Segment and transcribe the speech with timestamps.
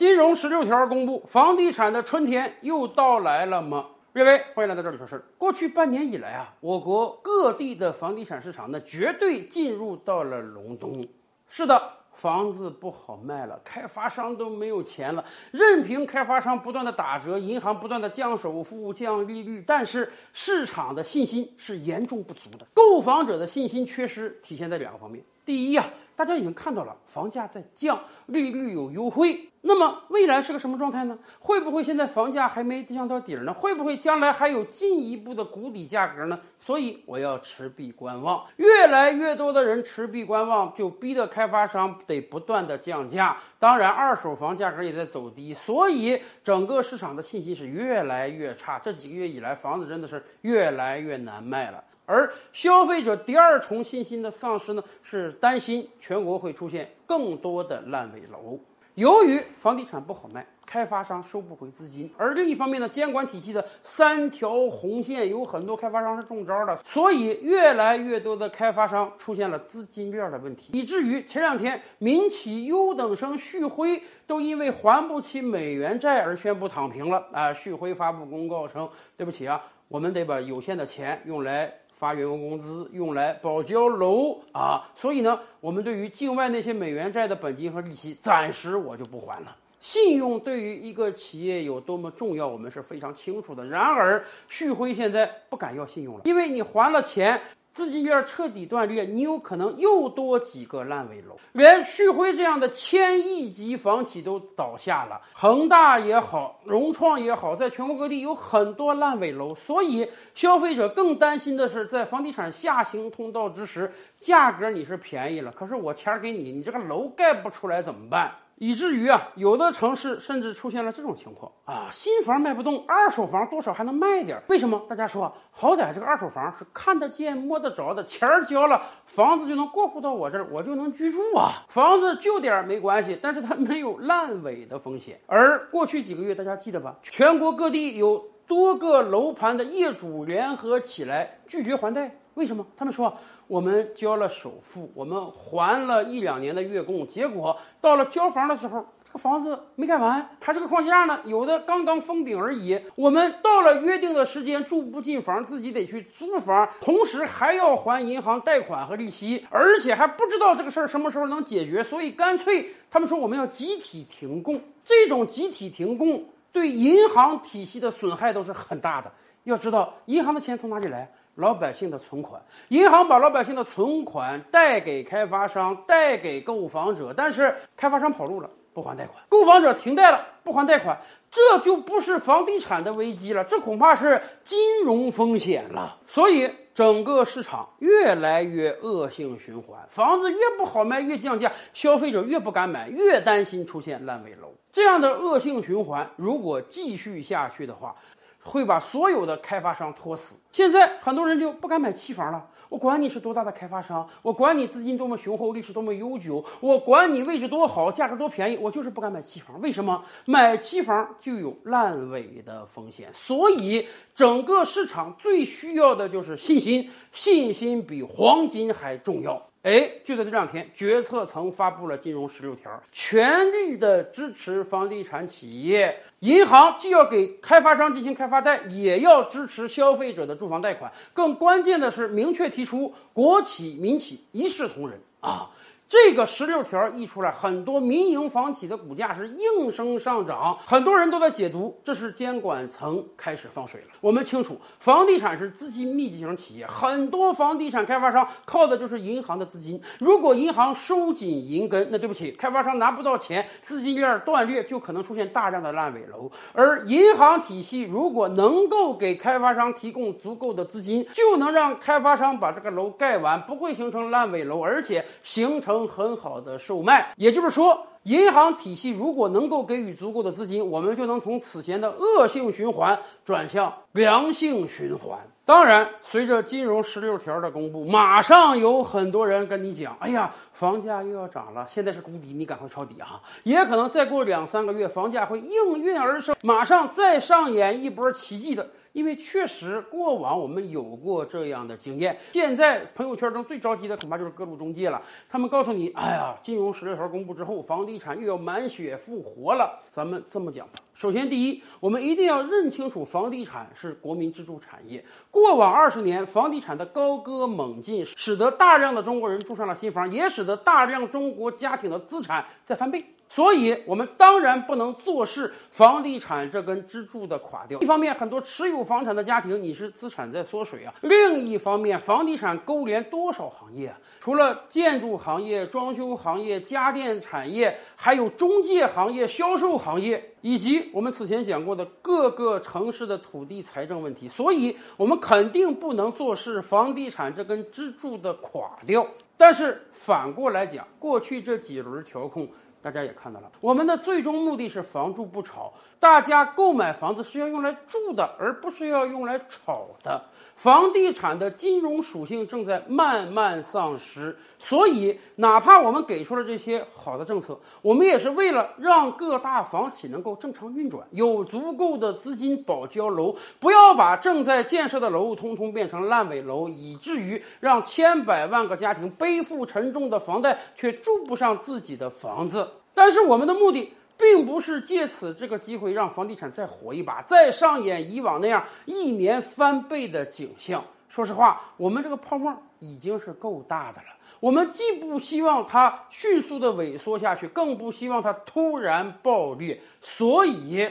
[0.00, 3.84] 金融十六条公布，房地产的春天又到来了吗？
[4.14, 5.22] 各位，欢迎来到这里说事儿。
[5.36, 11.06] 过去半年以来啊，我国各地的房地产市场呢，绝对进入到了隆冬。
[11.50, 11.96] 是的。
[12.14, 25.22] 房子不好卖了，开发商都没有钱了，任凭开发商不断的打折，银行不断的降首付、降利率，但是市场的信心是严重不足的，购房者的信心缺失体现在两个方面。
[25.44, 25.86] 第一啊。
[26.16, 29.48] 大家已经看到了，房价在降，利率有优惠。
[29.62, 31.18] 那么未来是个什么状态呢？
[31.38, 33.52] 会不会现在房价还没降到底儿呢？
[33.52, 36.40] 会不会将来还有进一步的谷底价格呢？
[36.58, 38.46] 所以我要持币观望。
[38.56, 43.36] 越来越多的人持币观望，就逼得开发商得不断的降价。
[43.58, 48.78] 当然，二手房价格也在走低，所以整个市场的信心是越来越差。
[48.78, 51.84] 这几个月以来，房子真的是越来越难卖了。
[52.06, 58.58] 而消费者第二重信心的丧失呢，是担心全国会出现更多的烂尾楼。
[58.96, 77.26] 由于房地产不好卖，开发商收不回资金，而另一方面呢，监管体系的三条红线有很多开发商是中招的，所以越来越多的开发商出现了资金链的问题，以至于前两天民企优等生旭辉都因为还不起美元债而宣布躺平了。
[77.32, 89.54] 啊，旭辉发布公告称：“对不起啊，我们得把有限的钱用来。”发员工工资用来保交楼啊，所以呢，我们对于境外那些美元债的本金和利息，暂时我就不还了。
[89.80, 93.66] 信用对于一个企业有多么重要，我们是非常清楚的。
[93.66, 97.38] 然而，旭辉现在不敢要信用了，因为你还了钱。
[97.80, 101.38] 资金链彻底断裂，你有可能又多几个烂尾楼。
[101.52, 109.54] 连旭辉这样的千亿级房企都倒下了，恒大也好，融创也好，在全国各地有很多烂尾楼。
[109.54, 118.34] 所以，消费者更担心的是，在房地产下行通道之时，价格你是便宜了，可是我钱给你，你这个楼盖不出来怎么办？
[118.60, 124.38] 以至于啊，有的城市甚至出现了这种情况啊，新房卖不动，二手房多少还能卖点。
[124.48, 124.78] 为什么？
[124.86, 131.64] 大家说，好歹这个二手房是看得见、摸得着的，钱儿交了，房子就能过户到我这儿，我就能居住啊。
[131.70, 135.18] 房子旧点儿没关系，但是它没有烂尾的风险。
[135.26, 136.94] 而过去几个月，大家记得吧？
[137.00, 142.16] 全国各地有多个楼盘的业主联合起来拒绝还贷。
[142.34, 142.66] 为什么？
[142.76, 143.16] 他们说
[143.46, 152.80] 我们交了首付，我们还了一两年的月供，结果到了交房的时候，这个房子没盖完，还是个框架呢，有的刚刚封顶而已。
[152.96, 164.60] 我们到了约定的时间住不进房，自己得去租房，同时还要还银行贷款和利息，而且还不知道这个事儿什么时候能解决，所以干脆他们说我们要集体停供。
[164.84, 169.10] 这种集体停供对银行体系的损害都是很大的。
[169.44, 171.10] 要知道，银行的钱从哪里来？
[171.36, 181.00] 老百姓的存款，银行把老百姓的存款贷给开发商，贷给购房者，但是开发商跑路了，不还贷款；购房者停贷了，不还贷款，
[181.30, 185.96] 这就不是房地产的危机了，这恐怕是金融风险了。
[186.06, 194.54] 所以整个市场越来越恶性循环，房子越不好卖，越降价，消费者越不敢买，越担心出现烂尾楼。
[194.72, 197.94] 这样的恶性循环如果继续下去的话，
[198.42, 200.36] 会把所有的开发商拖死。
[200.52, 202.48] 现在很多人就不敢买期房了。
[202.68, 209.60] 我管你是多大的开发商，我管你资金多么雄厚，历史多么悠久，我管你位置多好，价格多便宜，我就是不敢买期房。
[209.60, 210.04] 为什么？
[210.24, 213.12] 买期房就有烂尾的风险。
[213.12, 219.49] 所以，整个市场最需要的就是信心，信心比黄金还重要。
[219.62, 230.90] 哎，就在这两天，决策层发布了金融十六条，全力的支持房地产企业，银行既要给开发商进行开发贷，也要支持消费者的住房贷款。
[231.12, 235.50] 更关键的是，明确提出国企民企一视同仁啊。
[235.90, 243.88] 这个十六条一出来，很多民营房企的股价是应声上涨，很多人都在解读这是监管层开始放水了。
[244.00, 249.82] 我们清楚，房地产是资金密集型企业，很多房地产开发商靠的就是银行的资金。
[249.98, 256.30] 如果银行收紧银根，那对不起，开发商拿不到钱，资金链断裂，就可能出现大量的烂尾楼。
[256.52, 265.79] 而银行体系如果能够给开发商提供足够的资金，就能让开发商把这个楼盖完，不会形成烂尾楼，而且形成。
[265.86, 275.18] 很好的售卖，也就是说，银行体系如果能够给予足够的资金，我们就能从此前的恶性循环转向良性循环。
[275.44, 292.16] 当然，随着金融十六条的公布，马上有很多人跟你讲：“哎呀，房价又要涨了，现在是谷底，你赶快抄底啊！”也可能再过两三个月，房价会应运而生，马上再上演一波奇迹的因为确实过往我们有过这样的经验。
[292.32, 300.74] 现在朋友圈中最着急的恐怕就是各路中介了，他们告诉你：“哎呀，金融十六条公布之后，房地地产又要满血复活了。”咱们这么讲吧。
[300.94, 305.04] 首先，第一，我们一定要认清楚，房地产是国民支柱产业。
[305.30, 313.04] 过往二十年，房地产的高歌猛进，使得大量的中国人住上了新房，也使得大量中国家庭的资产在翻倍。
[313.32, 317.78] 所以，我们当然不能坐视房地产这根支柱的垮掉。
[317.78, 323.96] 一方面，很多持有房产的家庭，你是资产在缩水啊；另一方面，房地产勾连多少行业啊？
[324.18, 334.26] 除了建筑行业、装修行业、家电产业，还有中介行业、销售行业，以及我们此前讲过的各个城市的土地财政问题。
[334.26, 339.06] 所以，我们肯定不能坐视房地产这根支柱的垮掉。
[339.36, 342.48] 但是反过来讲，过去这几轮调控。
[342.82, 345.72] 大家也看到了，我们的最终目的是房住不炒。
[345.98, 350.22] 大家购买房子是要用来住的，而不是要用来炒的。
[350.56, 372.69] 房地产的金融属性正在慢慢丧失，所以哪怕我们给出了这些好的政策，我们也是为了让各大房企能够正常运转，有足够的资金保交楼，不要把正在建设的楼通通变成烂尾楼，以至于让千百万个家庭背负沉重的房贷，却住不上自己的房子。
[373.00, 380.84] 但是我们的目的并不是借此这个机会让房地产再火一把，再上演以往那样一年翻倍的景象。
[381.08, 384.08] 说实话，我们这个泡沫已经是够大的了。
[384.38, 389.80] 我们既不希望它迅速的萎缩下去，更不希望它突然爆裂。
[390.02, 390.86] 所以。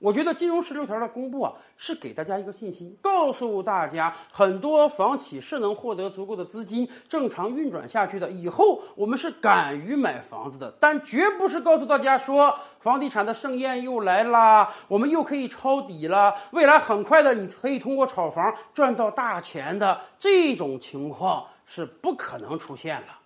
[0.00, 8.30] 我觉得金融十六条的公布啊，是给大家一个信心，告诉大家很多房企是能获得足够的资金，正常运转下去的。
[8.30, 23.19] 以后我们是敢于买房子的，但绝不是告诉大家说房地产的盛宴又来啦，我们又可以抄底了，未来很快的你可以通过炒房赚到大钱的这种情况是不可能出现了。